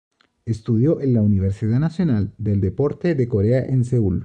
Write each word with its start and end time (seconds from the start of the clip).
Estudió 0.47 0.99
en 0.99 1.13
la 1.13 1.21
Universidad 1.21 1.77
Nacional 1.79 2.33
del 2.39 2.59
Deporte 2.59 3.13
de 3.13 3.27
Corea 3.27 3.63
en 3.67 3.85
Seúl. 3.85 4.19